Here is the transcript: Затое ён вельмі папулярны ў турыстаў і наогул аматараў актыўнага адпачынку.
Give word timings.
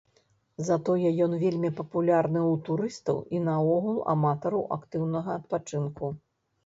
Затое 0.67 1.09
ён 1.25 1.31
вельмі 1.43 1.69
папулярны 1.81 2.41
ў 2.51 2.53
турыстаў 2.69 3.17
і 3.35 3.43
наогул 3.51 4.01
аматараў 4.15 4.67
актыўнага 4.77 5.29
адпачынку. 5.43 6.05